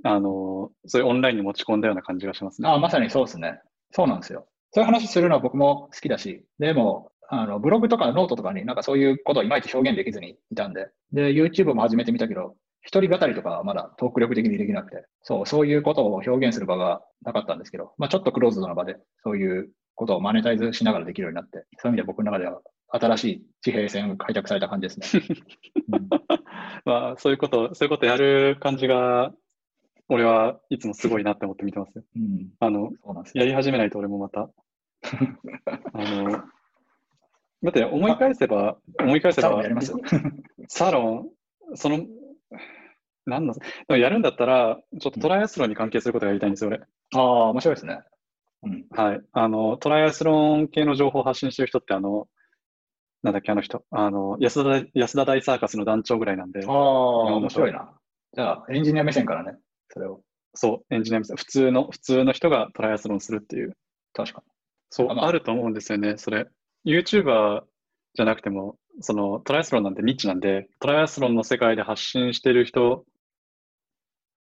[0.04, 2.68] あの、そういうオンラインに持ち込んだような感じがしますね。
[2.68, 3.60] あまさにそうですね。
[3.90, 4.46] そうなんですよ。
[4.72, 25.22] そういう話するのは僕も好きだし、でも、あのブログとかノートとかになんかそういうことをいまいち表現できずにいたんで、で、YouTube も始めてみたけど、一人語りとかはまだトーク力的にできなくて、そう、そういうことを表現する場がなかったんですけど、まあちょっとクローズドな場で、そういうことをマネタイズしながらできるようになって、そういう意味で僕の中では新しい地平線が開拓された感じですね。
[25.92, 26.08] うん、
[26.84, 29.32] まあそういうこと、そういうことやる感じが
[30.08, 32.04] 俺はいつもすごいなって思って見てますよ。
[32.16, 32.90] うん、あの、
[33.34, 34.50] やり始めないと俺もまた。
[35.92, 36.30] あの、
[37.62, 39.62] だって思い返せば、思い返せば、
[40.68, 41.30] サロ
[41.72, 42.06] ン、その、
[43.26, 46.80] なんだ、でもやるんだったら、ちょっとトライアスロンに関係することがやりたいんですよ、俺。
[47.14, 48.00] ああ、面白いですね。
[48.64, 49.20] うん、はい。
[49.32, 52.28] あの、トライアスロン系の情報を発信してる人って、あの、
[53.22, 53.84] なんだっけ、あの人。
[53.90, 56.66] あの、安田安田大サーカスの団長ぐらいなんで。
[56.66, 56.74] ああ、
[57.36, 57.90] 面白いな。
[58.34, 59.58] じゃあ、エンジニア目線からね。
[59.94, 60.20] それを。
[60.54, 63.76] そう、エンジニア普通の、普通の人がトライアスロンするっていう。
[64.12, 64.42] 確か
[64.90, 66.48] そう、あまああると思うんですよね、それ。
[66.84, 67.62] YouTuber
[68.14, 73.04] じゃなくても、そのトライアスロンなんてニッチなんで、トライアスロンの世界で発信してる人、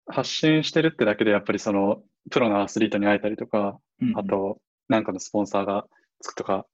[0.07, 4.11] 発信してるってだけでやっぱりそのプロのアスリートに会えたりとか、に。
[4.11, 5.87] うんあ、と、なんかのスポンサーが
[6.21, 6.67] つくとか、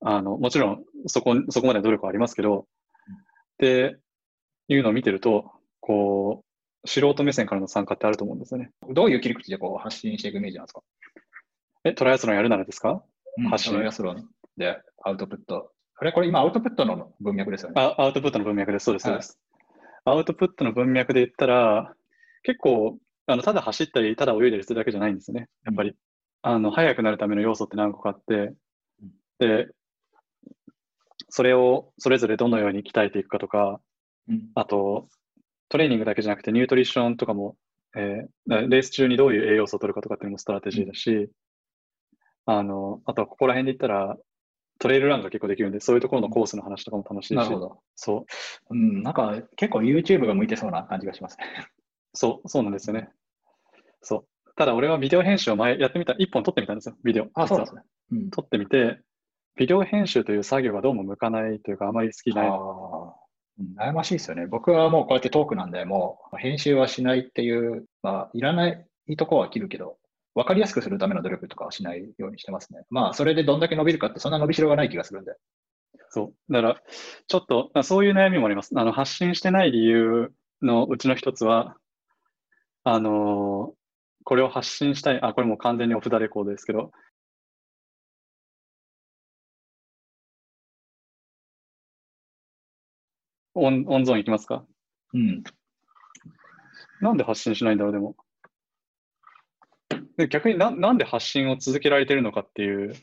[0.00, 2.64] あの、もちろんそこ、そこまでの努力はありますけど、っ
[3.58, 3.98] て
[4.68, 6.51] いうのを見てると、こう、
[6.84, 8.70] 素人目線からの参加ってあると思うんですよね。
[8.90, 10.82] どういう切り口でこう発信していくイメージなんですか？
[11.84, 13.02] え、トライアスロンやるならですか？
[13.50, 15.70] 発信トライアスロンでアウトプット。
[15.96, 17.80] あれこれ今アウトプットの文脈ですよね。
[17.80, 18.84] あアウトプットの文脈です。
[18.84, 19.38] そうです、そうはいです。
[20.04, 21.94] アウトプットの文脈で言ったら、
[22.42, 25.48] 結構、あのただ走ったり、ただ泳いだりするだけじゃないんですよね。
[25.64, 25.94] やっぱり。
[26.42, 28.52] あの、速くなるための要素って何個かあって、
[29.38, 29.68] で、
[31.28, 33.80] それをそれぞれどのように鍛えていくかとか、
[34.28, 35.06] うんあと、
[35.72, 37.56] トレーニングだけじゃなくて、 nutrition とかも、
[37.96, 41.30] えーレース中にどういう栄養素を取るかとかっていうのも strategy だし、
[42.44, 44.18] あの、あとはここら辺で言ったら、
[44.78, 47.80] トレイルランが結構できるんで、そういうところのコースの話とかも楽しいし、なるほど。
[47.94, 48.26] そ
[48.68, 51.46] う、うん、なんか結構 YouTube が向いてそうな感じがしますね。
[52.12, 53.08] そう、そうなんですよね。
[54.02, 54.50] そう。
[54.56, 57.28] ただ俺はビデオ編集を前やってみた、一本撮ってみたんですよ、ビデオ。
[57.32, 57.80] あ、そうですね。
[58.10, 58.30] うん。
[58.30, 59.00] 撮ってみて、
[59.56, 62.50] ビデオ編集という作業がどうも向かないというか、あまり好きない。
[63.76, 64.46] 悩ましいですよね。
[64.46, 69.96] 僕はもうこうやってトークなんで、もう編集はしないっていう、まあ、いらないとこは切るけど、
[70.34, 72.80] 分かりやすくするための努力とかはしないようにしてますね。
[72.90, 75.32] まあ、それでどんだけ伸びるかって、そんな伸びしろがない気がするんで。
[76.10, 76.52] そう。
[76.52, 76.82] だから、
[77.26, 78.70] ちょっと、そういう悩みもあります。
[78.74, 81.76] あの、発信してない理由のうちの一つは、
[82.84, 83.82] あのー
[84.24, 86.92] これを発信したい、あ、これも完全にオフダレコードですけど、
[93.54, 94.64] オン、オンゾーンいきますか？
[95.14, 95.42] うん。
[97.00, 98.16] なんで発信しないんだろう、でも。
[100.16, 102.94] で逆にな、なんで発信を続けられてるのかっていう、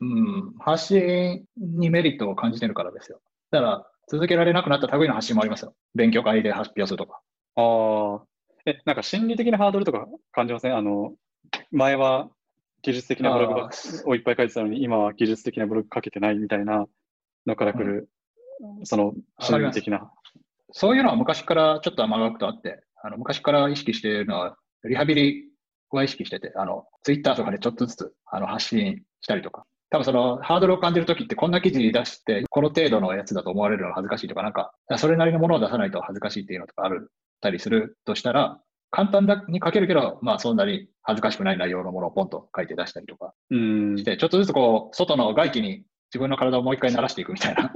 [0.00, 3.20] うん、発信にメリットを感じてるからですよ。
[3.50, 5.74] だから、続けられなくなった類の発信もありますよ。
[5.94, 7.20] 勉強会で発表するとか。
[7.56, 8.26] ああ、
[8.66, 10.76] え、なんか心理的なハードルとか感じません？
[10.76, 11.14] あの、
[11.70, 12.30] 前は
[12.82, 16.86] 技術的なブログをいっぱい書いてたのに、今は技術的なブログ書けてないみたいな
[17.46, 18.08] のから来る、
[18.84, 20.10] その心理的な。
[20.72, 25.44] そういうのは昔からちょっと甘がくとあって、あの昔から意識しているのは、リハビリ
[25.90, 29.64] は意識してて、あの、ツイッターとかでちょっとずつあの発信したりとか。
[29.90, 38.58] 多分そのハードルを感じるときってこんな記事出して、この程度のやつだと思われるのが恥ずかしいとか、なんか、それなりのものを出さないと恥ずかしいっていうのとかあるたりするとしたら、
[38.90, 44.04] 簡単だに書けるけど、まあそんなに恥ずかしくない内容のものをポンと書いて出したりとかうんし。
[44.04, 47.72] て、ちょっとずつこう、外の外気に自分の体をもう一回慣らしていくみたいな、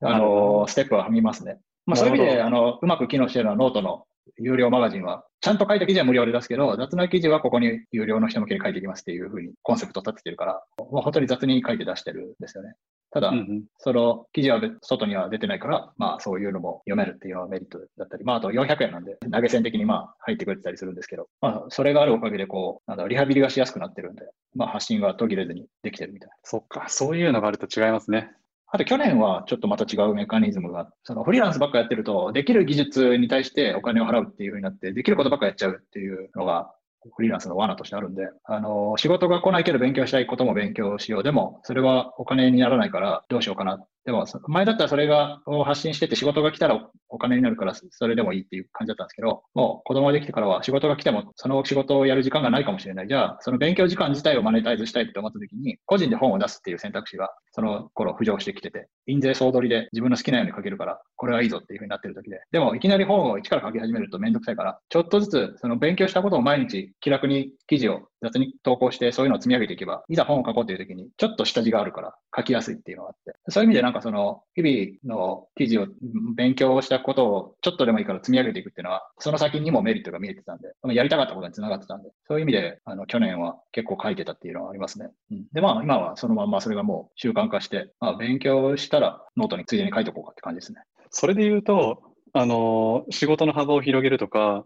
[0.00, 1.58] あの、ステップは踏みますね。
[1.86, 4.04] まあそういう意味で、あの、うまく機能しているのはノートの
[4.36, 12.74] 有料マガジンは、ちゃんと書いた記事は無料で出すけど、雑な記事はここに有料の人向けに書いていきますっていうふうにコンセプト立ててるから、もう本当に雑に書いて出してるんですよね。
[13.10, 26.34] ただ、うんうんその記事は別外には出てないから、まあそういうのも読めるっていうのはメリットだったり、まああと400円なんで投げ銭的にまあ入ってくれてたりするんですけど、まあそれがあるおかげでこう、なんだリハビリがしやすくなってるんで、まあ発信が途切れずにできてるみたいな。
[26.42, 28.32] そっか、そういうのがあると違いますね。
[28.70, 36.70] あと去年はちょっとまた違うメカニズムが、そのフリーランスばっかやってると、できる技術に対してお金を払うっていうふうになって、できることばっかやっちゃうっていうのが、
[37.14, 41.22] フリーランスの罠としてあるんで、あの、仕事が来ないけど勉強したいことも勉強しよう。
[41.22, 43.84] でも、それはお金にならないからどうしようかな。
[44.04, 53.08] でも、前だったらそれがを発信してて仕事が来たらお金になるからそれでもいいっていう感じだったんですけど、もう子供ができてからは仕事が来てもその仕事をやる時間がないかもしれない。
[53.08, 62.40] じゃあ、その勉強時間自体をマネタイズしたいって思った時に、個人で本を出すっていう選択肢がその頃浮上してきてて、印税総取りで自分の好きなように書けるから、これはいいぞっていうふうになってる時で。
[62.50, 73.38] でも、いきなり本を一から書き始めるとめんどくさいから、ちょっとずつその勉強したことを毎日気楽に記事を雑に投稿して、そういうのを積み上げていけば、いざ本を書こうという時に、ちょっと下地があるから書きやすいっていうのがあって。
[73.50, 75.86] そういう意味でなんかその、日々の記事を
[76.34, 85.10] 勉強したことをちょっとでもいいから積み上げていくっていうのは、その先にもメリットが見えてたんで、やりたかったことにつながってたんで、そういう意味で、あの、去年は結構書いてたっていうのはありますね。
[85.30, 90.80] うん、で、まあ、今はそのまんまそれがもう習慣化して、まあ、勉強したらノートについでに書いておこうかって感じですね。
[91.10, 94.64] それで言うと、あの仕事の幅を広げるとか、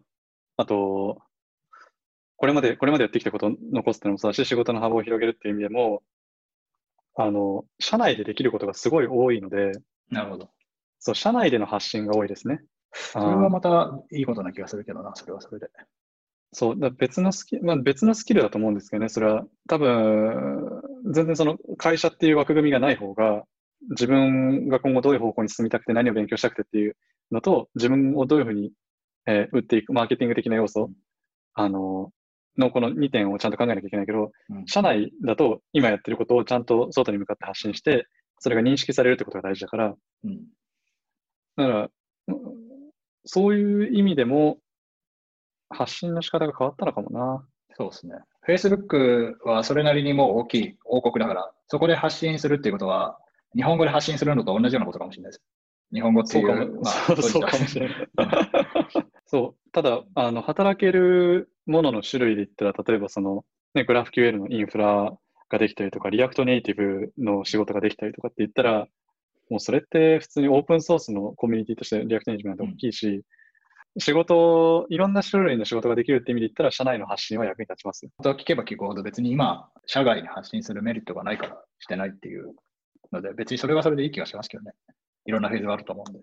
[0.57, 1.19] あと、
[2.43, 6.03] これまで、これまでやってきたことを残すっていうのもそうだし、仕事の幅を広げるっていう意味でも、
[7.15, 9.71] あの、社内でできることがすごい多いので、
[10.11, 10.51] なるほど。
[10.99, 12.61] そう、社内での発信が多いですね。
[12.91, 15.69] それはまたいいことな気がするけどな、それはそれで。
[16.53, 23.45] そう、だ別のスキル、まあ、別のスキルだと思うんですけどね、それは多分、全然その会社っていう枠組みがない方が、
[23.91, 26.97] 自分が今後どういう方向に進みたくて何を勉強したくてっていう
[27.31, 28.73] のと、自分をどういうふうに、
[29.27, 30.91] えー打っていく、マーケティング的な要素
[31.55, 32.11] あの、
[32.59, 38.07] のこの2点をちゃんと考えなきゃいけないけど、うん社内だと今やってることをちゃんと外に向かって発信して、
[38.39, 40.39] それが認識されるってことが大事だから、うん。
[41.57, 41.91] だから、
[42.29, 42.63] うん
[43.25, 44.59] そういう意味でも、
[45.71, 47.47] 発信の仕方が変わったのかもな。
[47.77, 48.15] そうですね。
[48.47, 53.19] Facebook はそれなりにもう大きい王国だから、そこで発信するっていうことは、
[53.55, 55.43] 日本語で発信するのと同じようなことかもしれないです。
[55.93, 58.09] 日本語っていうう、そかも、まあそうかもしれない。
[59.33, 59.71] そう。
[59.73, 65.11] ただ、あの、働けるものの種類で言ったら、例えばその、ね、 GraphQL のインフラ
[65.49, 68.89] ができたりとか、 React Native の仕事ができたりとかって言ったら、
[69.49, 73.23] もうそれって普通にオープンソースのコミュニティとして React Native なんて大きいし、
[73.99, 78.07] 仕事、いろんな種類の仕事ができるって意味で言ったら、社内の発信は役に立ちます。
[78.23, 82.55] と聞けば聞くほど別に今、社外に発信するメリットがないからしてないっていう
[83.13, 84.73] ので、別にそれはそれでいい気がしますけどね。
[85.25, 86.21] いろんなフェーズがあると思うんで。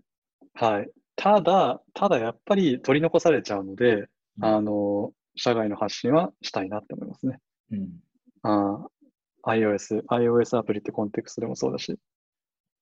[0.54, 0.90] はい。
[1.22, 7.40] ただ、ただやっぱり取り残されちゃうので、うんあの、社外の発信はしたいなって思いますね。
[7.72, 7.90] うん。
[8.44, 12.00] あー iOS、iOS アプリってコンテクストでもそうだし、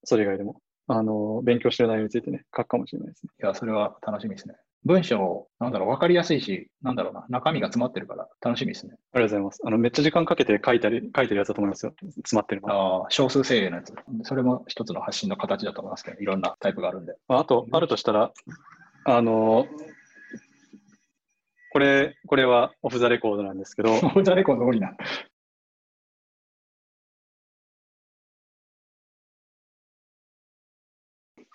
[0.04, 3.32] それ以外でも、あの、勉強してる内容についてね、書くかもしれないですね。
[3.42, 4.56] いや、それは楽しみですね。
[4.86, 8.94] 文章、なんだろう、わかりやすいし、なんだろうな、中身が詰まってるから楽しみですね。
[9.12, 9.62] ありがとうございます。
[9.66, 11.94] あの、めっちゃ時間かけて書いたり、書いてるやつだと思いますよ。
[12.02, 13.04] 詰まってるのは。
[13.04, 13.94] ああ、少数精鋭のやつ。
[14.24, 17.16] それも一つの発信の形だと思いますけど、いろんなタイプがあるんで。
[17.28, 18.32] まああと、あるとしたら、
[19.06, 19.68] あの、
[21.72, 24.96] これ、これはオフザレコードなんですけど、 オフザレコード多いな。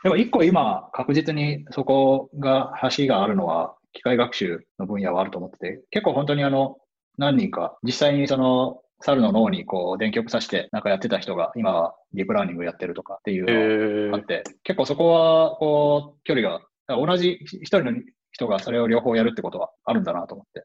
[0.02, 6.78] でも一個今、確実にそこが橋があるのは、機械学習の分野はあると思ってて、結構本当にあの、
[7.18, 17.92] 何人か、実際にその、猿の脳にこう電極さしてなんかやってた人が今はディープラーニングやってるとかっていうえーのがあって、結構そこはこう距離が、同じ一人の
[18.30, 20.64] 人がそれを両方やるってことはあるんだなと思って。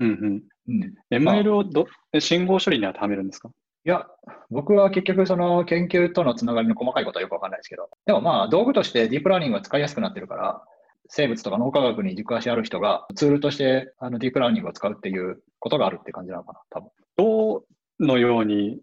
[0.00, 0.42] うんうん。
[0.68, 3.50] うん、ML をど、え信号処理に当てはめるんですか？
[3.86, 4.08] いや、
[4.50, 10.64] 僕は結局その研究とのつながりの細かいことはよくわかんないですけど、でもまあ道具としてディープラーニングは使いやすくなってるから、
[11.08, 16.90] 生物とか脳科学に軸足ある人がツールとしてあのディープラーニングを使うっていうことがあるって感じなのかな、多分。
[17.16, 17.64] ど
[18.00, 18.80] のように、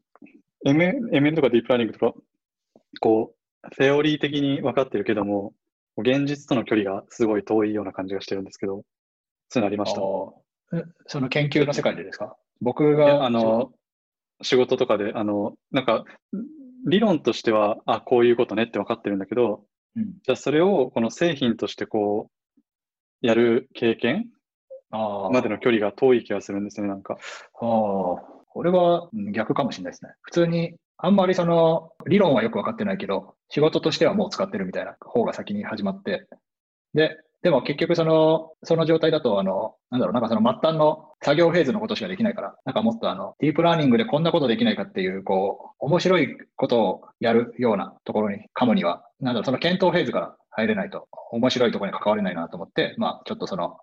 [0.66, 2.18] ML, ML とかディープラーニングとか、
[3.02, 3.34] こ
[3.70, 5.54] う、セオリー的に分かってるけども、
[5.98, 8.84] 現実との距離がすごい遠いような感じがしてるんですけど、
[9.50, 10.00] そういうのありました？
[11.08, 12.38] その研究の世界でですか？
[12.62, 13.74] 僕が、あの、
[14.42, 16.04] 仕事とかで、あの、なんか、
[16.86, 19.64] 理論としては、あ、こういうことねって分かってるんだけど、
[19.96, 24.26] うん、じゃあそれをこの製品としてこう、やる経験
[24.92, 27.14] までの距離が遠い気がするんですよね、なんか。
[27.14, 30.12] ああ、これはうん逆かもしれないですね。
[30.22, 36.28] 普通に、あんまりその、理論はよくわかってないけど、仕事としてはもう使ってるみたいな方が先に始まって、
[36.94, 53.76] で、でも結局その、その状態だと、あの、なんだろう、なんかその末端の作業フェーズのことしかできないから、なんかもっとあの、ディープラーニングでこんなことできないかっていう、こう、面白いことをやるようなところに、カムには、なんだろう、その検討フェーズから入れないと、面白いところに関われないなと思って、まあ、ちょっとその、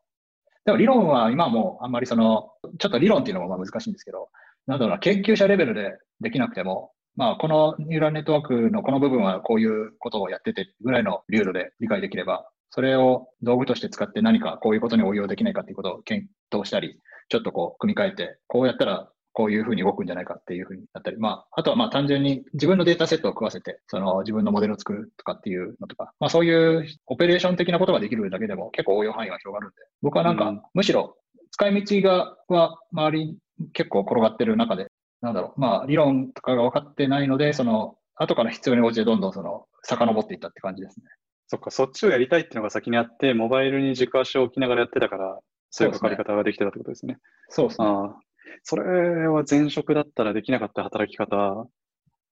[0.65, 4.31] でも理論は今もあんまりその、ちょっと理論っていうのもまあ難しいんですけど、
[4.67, 31.17] なんだろうな、研究者レベルでできなくても、まあ、このニューラルネットワークのこの部分はこういうことをやっててぐらいのルールで理解できれば、それを道具として使って何かこういうことに応用できないかっていうことを検討したり、ちょっとこう組み替えて、こうやったらこういうふうに動くんじゃないかっていうふうになったり、まあ、あとはまあ単純に自分のデータセットを食わせて、その自分のモデルを作るとかっていうのとか、まあそういうオペレーション的なことができるだけでも結構応用範囲が広がるんで、僕はなんかうんむしろ
[31.53, 33.37] 使い道がは周りに
[33.73, 34.89] 結構転がってる中で、
[35.21, 41.07] なんだろう、まあ理論とかが分かってないので、その後から必要に応じてどんどんその遡っていったって感じですね。
[41.51, 47.19] そっか、そっちをやりたいっていうのが先にあって、モバイルに軸足を置きながらやってたから、そういうかかり方ができてたってことですね。
[47.49, 47.89] そうですね。
[47.89, 48.17] ああ。
[48.63, 51.67] それは前職だったらできなかった働き方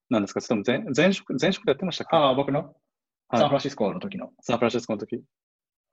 [0.09, 0.41] なんですか？
[0.41, 2.61] それとも前前職、前職でやってましたかああ、僕の？
[2.61, 4.31] はいサンフランシスコの時の。
[4.41, 5.17] サンフランシスコの時。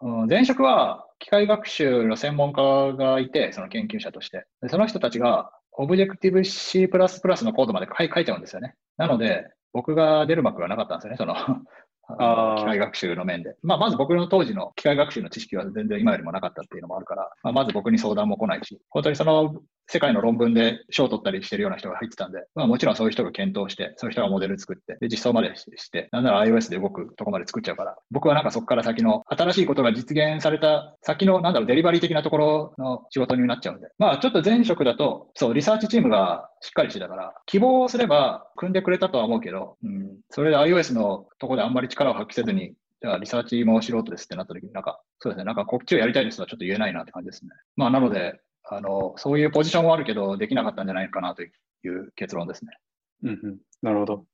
[0.02, 4.46] うん前職は機械学習の専門家がいて、その研究者として。
[4.62, 5.50] でその人たちが
[5.80, 6.88] Objective-C++
[7.44, 8.76] のコードまで書い書いちゃうんですよね。
[8.98, 11.36] なので、僕が出る幕がなかったんですよね、その
[12.08, 13.56] あ機械学習の面で。
[13.64, 19.56] まあ、まず僕の当時の機械学習の知識は全然今よりもなかったっていうのもあるから、まあ、まず僕に相談も来ないし、本当にその
[19.88, 47.52] 世界の論文で賞を取ったりしてるような人が入ってたんで、まあ、もちろんそういう人が検討して、そういう人がモデル作って、で実装までして、なんなら iOS で動くとこまで作っちゃうから、僕はなんかそこから先の新しいことが実現された先の、なんだろう、デリバリー的なところの仕事になっちゃうんで、まあちょっと前職だと、そう、リサーチチームがしっかりしてたから、希望すれば組んでくれたとは思うけど、うん、それで iOS のとこであんまり力を発揮せずに、じゃあリサーチも素人ですってなった時に、なんか、そうですね、なんかこっちをやりたいですとはちょっと言えないなって感じですね。
[47.76, 52.72] まあなので、あの、そういうポジションはあるけど、できなかったんじゃないかなという結論ですね。
[53.24, 53.58] うんうん。
[53.82, 54.26] なるほど。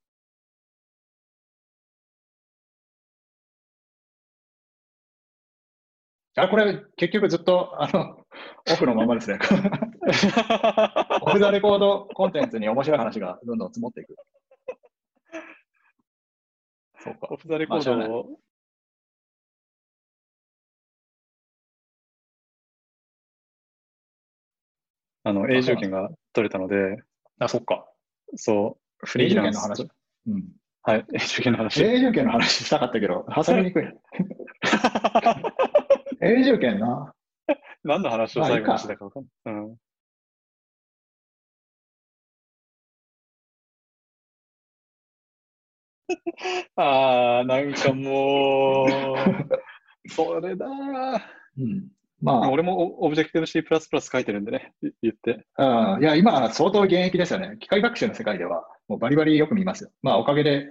[6.35, 8.25] あ、これ、結局ずっと、あの、
[8.71, 9.37] オフのままですね。
[11.21, 14.15] オフザレコードコンテンツに面白い話がどんどん積もっていく。
[16.99, 17.27] そうか。
[17.31, 18.39] オフザレコードを、
[25.23, 26.97] あの、永住権が取れたので、
[27.39, 27.87] あ、そっか。
[28.35, 29.87] そう、フリーランス永住権の話。
[30.27, 30.43] うん。
[30.83, 31.83] はい、永住権の話。
[31.83, 33.83] 永住権の話したかったけど、挟みにくい。
[36.21, 37.13] 永住権な。
[37.83, 39.55] 何の話を最後にしてたか分かんない。
[39.55, 39.77] うん。
[46.75, 49.17] ああ、なんかもう、
[50.09, 51.21] それだー。
[51.59, 51.89] うん。
[52.21, 53.63] ま俺もオオブジェクティブ C++
[54.01, 55.45] 書いてるんでね、い言って。
[55.55, 57.57] あ、うんいや、今、相当現役ですよね。
[57.59, 59.91] 機械学習の世界では、もうバリバリよく見ますよ。
[60.01, 60.67] まあ、おかげで、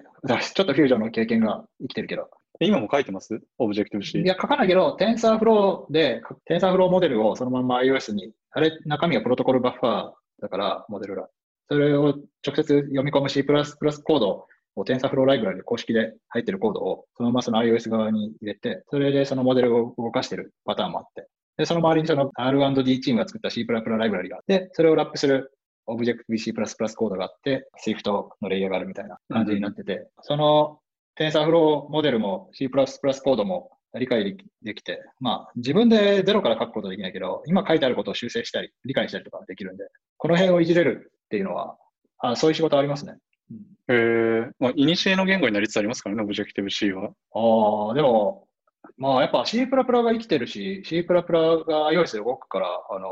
[0.55, 2.29] ちょっとフュージョンの経験が生きてるけど。
[2.61, 3.41] え今も書いてます？
[3.59, 4.21] Objective-C。
[4.21, 11.29] いや、書かないけど、TensorFlow で、TensorFlow モデルをそのまんま iOS に、あれ、中身は Protocol Buffer だから、モデルが。
[11.69, 12.09] それを
[12.47, 14.47] 直接読み込む C++ コード
[14.77, 21.29] を TensorFlow ライブラリで公式で入ってるコードをそのままその iOS 側に入れて、それでそのモデルを動かしてるパターンもあって、
[21.61, 25.53] で、その周りにその R&D チームが作った C++ ライブラリがあって、それをラップする
[25.87, 30.79] Objective-C++ コードがあって、Swift のレイヤーがあるみたいな感じになってて、その
[31.19, 39.85] TensorFlow モデルも C++ コードも理解できて、まあ自分でゼロから書くことはできないけど、今書いてあることを修正したり、理解したりとかできるんで、
[40.17, 41.77] この辺をいじれるっていうのは、
[42.21, 43.17] あそういう仕事ありますね。
[43.51, 43.59] うん
[43.89, 47.11] えー、まあ、イニシエの言語になりつつありますからね、 Objective-C は。
[47.35, 48.47] ああ、でも、
[48.97, 53.09] まあやっぱ C++ が生きてるし、C++ が iOS で動くから、あの、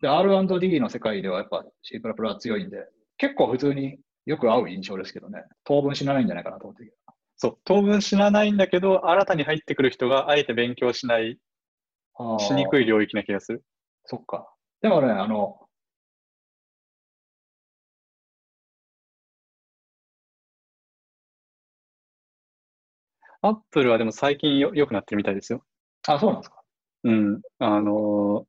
[0.00, 2.86] で、R&D の世界ではやっぱ C++ は強いんで、
[3.18, 5.44] 結構普通によく合う印象ですけどね。
[5.64, 6.92] 当分死なないんじゃないかなと思って
[7.36, 11.38] そう、当分死なないんだけど、新たに入ってくる人があえて勉強しない、
[12.18, 12.38] ど。
[12.38, 12.84] しにくい。
[12.84, 13.62] い領域な気がする。
[14.04, 14.50] そっか。
[14.80, 15.65] でもね、あの、
[23.46, 25.62] アップルはでも最近よ良くなってるみたいですよ。
[26.06, 26.62] あ、そうなんですか。
[27.04, 27.40] うん。
[27.60, 28.46] あの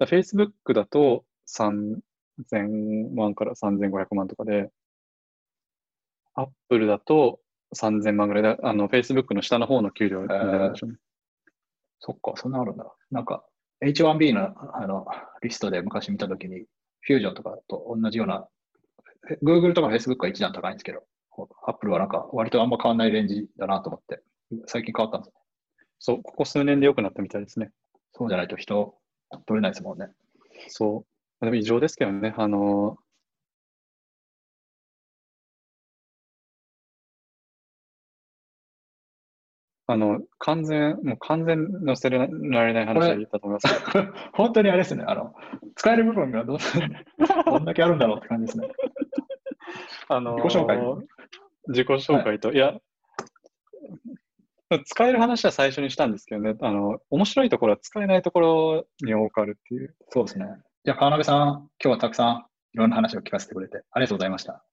[0.00, 4.70] ー、Facebook だと3000万から3500万とかで、
[6.34, 7.40] アップルだと
[7.74, 10.96] 3000万ぐらいで、あの、Facebook の下の方の給料になるんでしょうね。
[11.98, 12.86] そっか、そんなあるんだ。
[13.10, 13.44] なんか、
[13.84, 15.06] H1B のあの
[15.42, 16.66] リストで昔見たときに、
[17.00, 18.46] フュージョンとかと同じような、
[19.30, 21.02] え Google とか Facebook は一段高いんですけど、
[21.66, 24.22] Apple はなんか割とあんま変わんないレンジだなと思って、
[24.66, 25.36] 最近変わったんです。
[25.98, 27.70] そう、ここ数年で良くなったみたいですね。
[28.12, 28.94] そうじゃないと人
[29.46, 30.08] 取れないですもんね。
[30.68, 31.04] そ
[31.40, 31.44] う。
[31.44, 32.34] でも異常ですけどね。
[32.36, 33.02] あのー
[39.88, 43.66] あの、完全、もう完全載せられない話だと思います。
[44.32, 45.34] 本当にあれですね、あの、
[45.74, 46.58] 使える部分がどん
[47.44, 48.68] どんだけあるんだろうって感じですね。
[50.08, 50.78] あのー自己紹介
[51.68, 52.74] 自己紹介と、い、や、
[54.84, 59.94] 使える話は最初にしたんですけどね、あの、面白いところは使えないところに多くあるっていう。
[60.08, 60.46] そうですね。
[60.84, 64.64] じゃあ、川辺さん、今日はたくさんいろんな話を聞かせてくれて、ありがとうございました。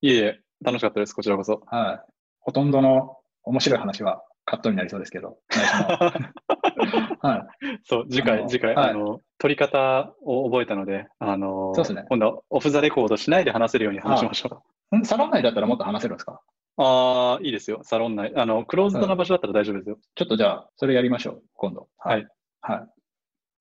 [0.00, 1.62] いえいえ、楽しかったです、こちらこそ。
[1.66, 2.12] はい。
[2.40, 5.38] ほとんどの面白い話はカットになりそうですけど。
[7.20, 7.78] はい。
[7.84, 14.71] そう、次あ回、の次回、はいあの、取り方を覚えたので、あの、そうですね今度はオフザレコードしないで話せるように話しましょう。
[14.98, 15.04] ん？
[15.04, 16.40] サロン内だったらもっと話せるんですか？
[16.78, 18.32] ああ、いいですよ、サロン内。
[18.36, 19.98] あの、クローズドな場所だったら大丈夫ですよ。
[20.14, 21.88] ちょっとじゃあ、それやりましょう、今度。
[21.98, 22.26] はい。
[22.62, 22.88] はい。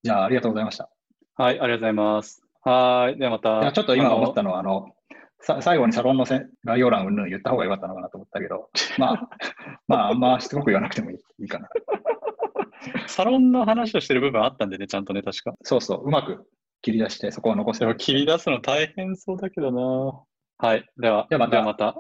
[0.04, 0.90] じゃあ、ありがとうございました。
[1.36, 2.42] はい、ありがとうございます。
[2.64, 3.72] はーい、ではまた。
[3.74, 4.92] ちょっと今思ったのは、あの、
[5.42, 8.70] さ最後にサロンのせ概要欄うんぬん言った方が良かったのかなと思ったけど、
[9.00, 9.30] まあ、
[9.88, 11.68] まあ、あんましつこく言わなくてもいいいいかな。
[13.08, 15.54] サロンの話をしてる部分あったんでね、ちゃんとね、確か。
[15.64, 16.48] そうそう、うまく
[16.82, 17.96] 切り出して、そこを残せる。
[17.98, 20.24] 切り出すの大変そうだけどな。
[20.62, 21.98] はい、では、ではまた。